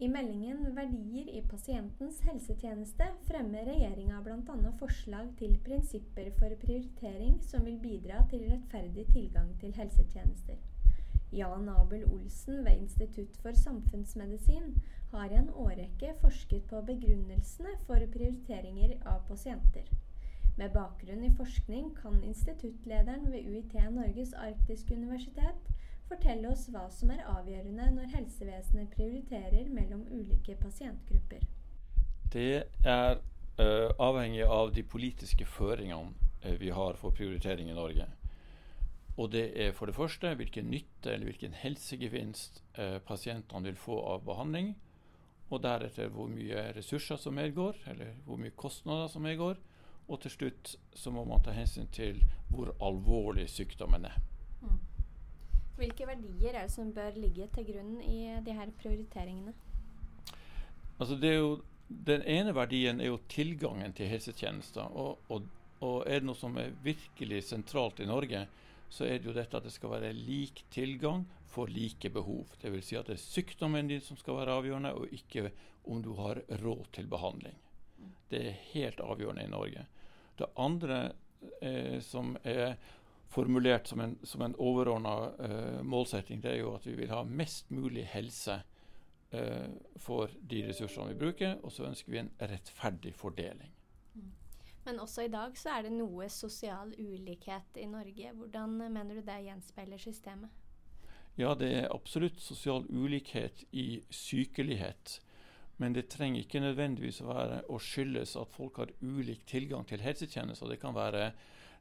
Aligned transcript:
I 0.00 0.08
meldingen 0.08 0.60
'Verdier 0.74 1.26
i 1.38 1.40
pasientens 1.48 2.20
helsetjeneste' 2.24 3.08
fremmer 3.26 3.66
regjeringa 3.68 4.20
bl.a. 4.24 4.70
forslag 4.78 5.26
til 5.36 5.58
prinsipper 5.66 6.30
for 6.38 6.54
prioritering 6.62 7.34
som 7.44 7.66
vil 7.68 7.76
bidra 7.82 8.22
til 8.30 8.46
rettferdig 8.48 9.04
tilgang 9.10 9.50
til 9.60 9.74
helsetjenester. 9.76 10.56
Jan 11.36 11.68
Abel 11.68 12.06
Olsen 12.14 12.64
ved 12.64 12.80
Institutt 12.86 13.36
for 13.42 13.52
samfunnsmedisin 13.64 14.72
har 15.10 15.28
i 15.28 15.36
en 15.42 15.52
årrekke 15.66 16.14
forsket 16.22 16.64
på 16.72 16.80
begrunnelsene 16.88 17.76
for 17.84 18.08
prioriteringer 18.16 18.96
av 19.04 19.20
pasienter. 19.28 19.92
Med 20.56 20.72
bakgrunn 20.78 21.28
i 21.28 21.34
forskning 21.42 21.92
kan 22.00 22.22
instituttlederen 22.24 23.28
ved 23.32 23.52
UiT 23.52 23.76
Norges 23.98 24.32
arktiske 24.48 24.96
universitet 24.96 25.70
fortelle 26.10 26.50
oss 26.50 26.66
hva 26.72 26.86
som 26.92 27.12
er 27.14 27.22
avgjørende 27.28 27.86
når 27.94 28.14
helsevesenet 28.16 28.90
prioriterer 28.94 29.70
mellom 29.70 30.02
ulike 30.10 30.56
pasientgrupper. 30.58 31.44
Det 32.32 32.62
er 32.86 33.20
uh, 33.60 33.90
avhengig 33.98 34.44
av 34.46 34.72
de 34.74 34.84
politiske 34.86 35.46
føringene 35.46 36.14
uh, 36.44 36.56
vi 36.60 36.72
har 36.74 36.98
for 36.98 37.14
prioritering 37.14 37.70
i 37.70 37.78
Norge. 37.78 38.06
Og 39.20 39.32
det 39.34 39.50
er 39.60 39.74
for 39.76 39.90
det 39.90 39.96
første 39.96 40.34
hvilken 40.38 40.70
nytte 40.70 41.12
eller 41.12 41.28
hvilken 41.28 41.54
helsegevinst 41.58 42.62
uh, 42.78 42.98
pasientene 43.06 43.70
vil 43.70 43.78
få 43.78 43.98
av 44.14 44.24
behandling. 44.26 44.74
Og 45.50 45.62
deretter 45.62 46.12
hvor 46.14 46.30
mye 46.30 46.70
ressurser 46.76 47.18
som 47.18 47.34
medgår, 47.34 47.74
eller 47.90 48.14
hvor 48.24 48.38
mye 48.38 48.54
kostnader 48.54 49.10
som 49.10 49.26
medgår. 49.26 49.58
Og 50.10 50.20
til 50.22 50.30
slutt 50.30 50.76
så 50.94 51.10
må 51.14 51.24
man 51.26 51.42
ta 51.42 51.54
hensyn 51.54 51.90
til 51.94 52.22
hvor 52.50 52.70
alvorlig 52.82 53.48
sykdommen 53.50 54.06
er. 54.06 54.18
Mm. 55.80 55.86
Hvilke 55.86 56.06
verdier 56.06 56.54
er 56.54 56.66
det 56.66 56.72
som 56.74 56.92
bør 56.92 57.14
ligge 57.16 57.46
til 57.54 57.64
grunn 57.70 58.00
i 58.04 58.20
de 58.44 58.52
her 58.52 58.70
prioriteringene? 58.82 59.54
Altså 61.00 61.16
det 61.16 61.32
jo, 61.38 61.54
den 61.88 62.22
ene 62.28 62.52
verdien 62.54 63.00
er 63.00 63.08
jo 63.08 63.22
tilgangen 63.32 63.94
til 63.96 64.10
helsetjenester. 64.10 64.92
Og, 64.92 65.22
og, 65.32 65.46
og, 65.80 66.02
er 66.04 66.20
det 66.20 66.28
noe 66.28 66.36
som 66.36 66.58
er 66.60 66.74
virkelig 66.84 67.46
sentralt 67.48 68.02
i 68.04 68.08
Norge, 68.08 68.44
så 68.90 69.06
er 69.06 69.18
det 69.18 69.30
jo 69.30 69.36
dette 69.36 69.56
at 69.56 69.64
det 69.64 69.72
skal 69.72 69.94
være 69.94 70.12
lik 70.12 70.64
tilgang 70.70 71.24
for 71.48 71.70
like 71.70 72.10
behov. 72.12 72.52
Dvs. 72.60 72.84
Si 72.90 73.00
at 73.00 73.08
det 73.08 73.16
er 73.16 73.24
sykdommen 73.24 73.88
din 73.88 74.04
som 74.04 74.20
skal 74.20 74.36
være 74.42 74.60
avgjørende, 74.60 74.92
og 74.92 75.16
ikke 75.16 75.48
om 75.88 76.04
du 76.04 76.12
har 76.20 76.42
råd 76.60 76.92
til 76.92 77.08
behandling. 77.08 77.56
Det 78.28 78.44
er 78.50 78.62
helt 78.74 79.00
avgjørende 79.00 79.48
i 79.48 79.50
Norge. 79.50 79.88
Det 80.36 80.52
andre 80.60 81.00
eh, 81.62 82.00
som 82.04 82.36
er 82.44 82.76
formulert 83.30 83.86
som 83.88 84.00
en, 84.00 84.18
som 84.26 84.42
en 84.42 84.56
overordna 84.58 85.14
uh, 85.38 85.80
målsetting, 85.86 86.42
det 86.42 86.54
er 86.54 86.62
jo 86.64 86.74
at 86.74 86.86
vi 86.86 86.96
vil 86.98 87.12
ha 87.14 87.22
mest 87.24 87.70
mulig 87.70 88.04
helse 88.10 88.56
uh, 89.34 89.68
for 90.02 90.32
de 90.50 90.64
ressursene 90.66 91.12
vi 91.12 91.20
bruker, 91.20 91.60
og 91.62 91.72
så 91.72 91.86
ønsker 91.86 92.10
vi 92.10 92.22
en 92.24 92.32
rettferdig 92.40 93.14
fordeling. 93.14 93.70
Mm. 94.14 94.32
Men 94.88 95.00
også 95.04 95.28
i 95.28 95.32
dag 95.32 95.54
så 95.58 95.76
er 95.76 95.86
det 95.86 95.94
noe 95.94 96.26
sosial 96.32 96.90
ulikhet 96.98 97.78
i 97.78 97.86
Norge. 97.86 98.34
Hvordan 98.34 98.74
mener 98.90 99.20
du 99.20 99.22
det 99.22 99.38
gjenspeiler 99.46 100.02
systemet? 100.02 100.50
Ja, 101.38 101.54
det 101.54 101.70
er 101.72 101.92
absolutt 101.94 102.40
sosial 102.42 102.84
ulikhet 102.90 103.62
i 103.70 104.02
sykelighet. 104.10 105.20
Men 105.80 105.94
det 105.96 106.10
trenger 106.12 106.42
ikke 106.42 106.60
nødvendigvis 106.60 107.22
å 107.22 107.30
være 107.30 107.62
å 107.72 107.78
skyldes 107.80 108.34
at 108.36 108.50
folk 108.52 108.82
har 108.82 108.90
ulik 109.00 109.46
tilgang 109.48 109.86
til 109.88 110.02
helsetjenester. 110.04 110.68
Det 110.68 110.80
kan 110.82 110.92
være 110.92 111.30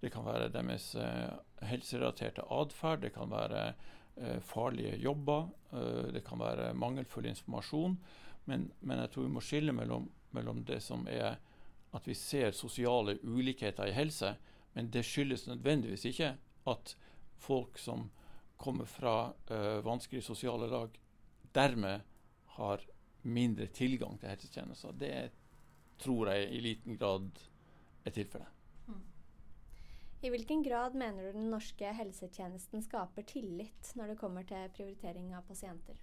det 0.00 0.10
kan 0.12 0.26
være 0.26 0.50
deres 0.52 0.90
eh, 1.00 1.32
helserelaterte 1.66 2.44
atferd, 2.52 3.02
det 3.02 3.12
kan 3.14 3.30
være 3.32 3.62
eh, 4.16 4.40
farlige 4.44 4.96
jobber, 5.00 5.48
eh, 5.72 6.12
det 6.14 6.24
kan 6.26 6.40
være 6.40 6.74
mangelfull 6.74 7.26
informasjon. 7.30 7.96
Men, 8.46 8.70
men, 8.80 8.98
jeg 8.98 9.10
tror 9.10 9.26
vi 9.26 9.34
må 9.34 9.42
skille 9.42 9.74
mellom, 9.74 10.10
mellom, 10.36 10.64
det 10.64 10.82
som 10.84 11.06
er 11.10 11.38
at 11.96 12.06
vi 12.06 12.14
ser 12.14 12.52
sosiale 12.52 13.16
ulikheter 13.24 13.88
i 13.88 13.96
helse, 13.96 14.34
men 14.74 14.90
det 14.92 15.04
skyldes 15.08 15.46
nødvendigvis 15.48 16.04
ikke 16.04 16.34
at 16.68 16.96
folk 17.40 17.78
som 17.78 18.10
kommer 18.56 18.84
fra 18.88 19.32
uh, 19.50 19.84
vanskelige 19.84 20.24
sosiale 20.24 20.68
lag, 20.68 20.92
dermed 21.54 22.04
har 22.58 22.84
mindre 23.22 23.66
tilgang 23.66 24.20
til 24.20 24.28
helsetjenester. 24.28 24.92
Det 24.92 25.30
tror 25.98 26.32
jeg 26.32 26.52
i 26.52 26.60
liten 26.60 27.00
grad 27.00 27.30
er 28.04 28.10
tilfellet. 28.10 28.55
I 30.20 30.30
hvilken 30.30 30.62
grad 30.62 30.94
mener 30.94 31.24
du 31.24 31.32
den 31.32 31.50
norske 31.50 31.92
helsetjenesten 31.92 32.82
skaper 32.82 33.22
tillit 33.22 33.92
når 33.94 34.12
det 34.12 34.20
kommer 34.20 34.46
til 34.48 34.70
prioritering 34.76 35.34
av 35.36 35.44
pasienter? 35.48 35.98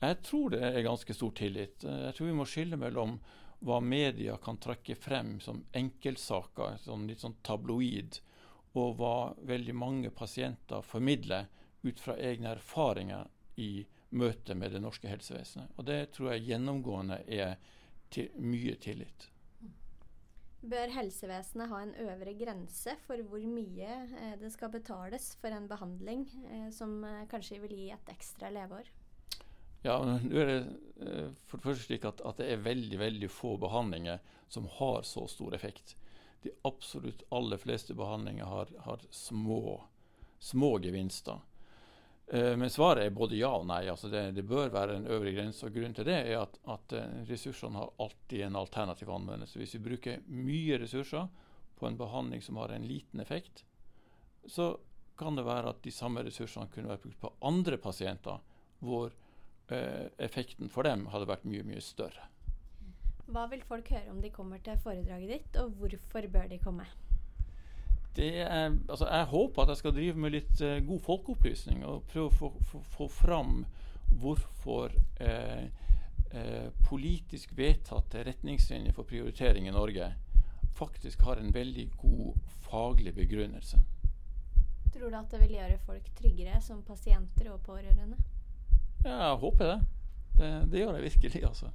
Jeg 0.00 0.18
tror 0.24 0.50
det 0.52 0.60
er 0.64 0.84
ganske 0.84 1.14
stor 1.14 1.32
tillit. 1.36 1.84
Jeg 1.84 2.14
tror 2.16 2.28
vi 2.28 2.36
må 2.36 2.46
skille 2.48 2.76
mellom 2.80 3.18
hva 3.60 3.80
media 3.84 4.36
kan 4.40 4.56
trekke 4.56 4.96
frem 4.96 5.34
som 5.44 5.64
enkeltsaker, 5.76 6.78
sånn 6.80 7.08
litt 7.08 7.20
sånn 7.20 7.36
tabloid, 7.44 8.20
og 8.72 8.94
hva 9.00 9.16
veldig 9.48 9.74
mange 9.76 10.12
pasienter 10.14 10.84
formidler 10.86 11.50
ut 11.82 12.00
fra 12.00 12.16
egne 12.16 12.54
erfaringer 12.54 13.28
i 13.60 13.84
møte 14.16 14.54
med 14.56 14.72
det 14.72 14.80
norske 14.80 15.08
helsevesenet. 15.08 15.72
Og 15.76 15.84
Det 15.84 16.00
tror 16.14 16.32
jeg 16.32 16.48
gjennomgående 16.48 17.20
er 17.26 17.58
til 18.10 18.30
mye 18.40 18.76
tillit. 18.80 19.28
Bør 20.60 20.90
helsevesenet 20.92 21.70
ha 21.70 21.78
en 21.80 21.94
øvre 22.04 22.34
grense 22.36 22.92
for 23.06 23.22
hvor 23.30 23.44
mye 23.48 23.92
eh, 24.04 24.34
det 24.40 24.50
skal 24.52 24.72
betales 24.74 25.30
for 25.40 25.56
en 25.56 25.68
behandling 25.70 26.26
eh, 26.50 26.66
som 26.74 26.98
eh, 27.04 27.22
kanskje 27.30 27.62
vil 27.62 27.72
gi 27.78 27.86
et 27.94 28.12
ekstra 28.12 28.50
leveår? 28.52 28.90
Ja, 29.80 29.96
nå 30.04 30.36
er 30.36 30.50
det 30.50 30.58
for 31.48 31.56
det 31.56 31.64
første 31.64 31.86
slik 31.86 32.04
at, 32.04 32.20
at, 32.28 32.36
det 32.36 32.50
er 32.52 32.66
veldig 32.66 32.98
veldig 33.00 33.30
få 33.32 33.54
behandlinger 33.62 34.20
som 34.52 34.66
har 34.76 35.06
så 35.08 35.24
stor 35.32 35.56
effekt. 35.56 35.94
De 36.44 36.52
absolutt 36.68 37.24
aller 37.32 37.56
fleste 37.56 37.96
behandlinger 37.96 38.44
har, 38.44 38.74
har 38.84 39.00
små, 39.08 39.78
små 40.36 40.74
gevinster. 40.84 41.40
Eh, 42.32 42.56
men 42.56 42.70
svaret 42.70 43.04
er 43.04 43.14
både 43.14 43.38
ja 43.38 43.50
og 43.58 43.66
nei. 43.66 43.82
Altså 43.90 44.08
det, 44.08 44.22
det, 44.36 44.44
bør 44.46 44.70
være 44.70 45.00
en 45.00 45.08
øvre 45.10 45.32
grense. 45.34 45.66
og 45.66 45.74
Grunnen 45.74 45.96
til 45.96 46.06
det 46.06 46.18
er 46.20 46.36
at, 46.38 46.60
at 46.70 46.94
uh, 46.94 47.16
ressursene 47.26 47.80
har 47.80 47.90
alltid 47.98 48.44
en 48.46 48.58
alternativ 48.60 49.10
anvendelse. 49.10 49.58
Hvis 49.58 49.74
vi 49.74 49.82
bruker 49.88 50.22
mye 50.30 50.78
ressurser 50.78 51.26
på 51.80 51.88
en 51.88 51.98
behandling 51.98 52.44
som 52.44 52.60
har 52.62 52.76
en 52.76 52.86
liten 52.86 53.20
effekt, 53.20 53.64
så 54.46 54.76
kan 55.18 55.36
det 55.36 55.44
være 55.44 55.74
at 55.74 55.82
de 55.84 55.92
samme 55.92 56.22
ressursene 56.24 56.70
kunne 56.72 56.92
vært 56.92 57.02
brukt 57.02 57.20
på 57.20 57.32
andre 57.44 57.76
pasienter 57.82 58.38
hvor 58.80 59.10
eh, 59.68 60.06
effekten 60.22 60.70
for 60.72 60.86
dem 60.86 61.08
hadde 61.12 61.28
vært 61.28 61.44
mye, 61.48 61.66
mye 61.66 61.82
større. 61.84 62.30
Hva 63.30 63.44
vil 63.50 63.60
folk 63.66 63.90
høre 63.92 64.14
om 64.14 64.22
de 64.22 64.30
kommer 64.32 64.62
til 64.64 64.78
foredraget 64.80 65.34
ditt, 65.34 65.58
og 65.60 65.74
hvorfor 65.82 66.30
bør 66.32 66.48
de 66.50 66.62
komme? 66.62 66.86
Er, 68.18 68.74
altså 68.88 69.06
jeg 69.06 69.28
håper 69.30 69.62
at 69.62 69.68
jeg 69.68 69.76
skal 69.76 69.94
drive 69.94 70.16
med 70.18 70.34
litt 70.34 70.62
uh, 70.64 70.78
god 70.86 71.00
folkeopplysning 71.04 71.84
og 71.86 72.08
prøve 72.10 72.26
å 72.26 72.34
få, 72.34 72.50
få, 72.70 72.80
få 72.96 73.06
fram 73.08 73.62
hvorfor 74.20 74.90
uh, 75.22 75.66
uh, 76.34 76.68
politisk 76.88 77.54
vedtatte 77.58 78.24
retningslinjer 78.26 78.96
for 78.96 79.06
prioritering 79.06 79.68
i 79.68 79.74
Norge 79.74 80.10
faktisk 80.74 81.22
har 81.22 81.36
en 81.36 81.54
veldig 81.54 81.90
god 82.00 82.34
faglig 82.66 83.14
begrunnelse. 83.14 83.78
Tror 84.94 85.10
du 85.10 85.16
at 85.18 85.30
det 85.30 85.40
vil 85.44 85.56
gjøre 85.58 85.78
folk 85.86 86.10
tryggere 86.18 86.60
som 86.64 86.82
pasienter 86.82 87.52
og 87.52 87.60
pårørende? 87.66 88.18
Ja, 89.04 89.14
jeg 89.30 89.38
håper 89.44 89.70
det. 89.70 89.78
Det, 90.38 90.50
det 90.72 90.82
gjør 90.82 90.98
jeg 90.98 91.06
virkelig, 91.12 91.44
altså. 91.46 91.70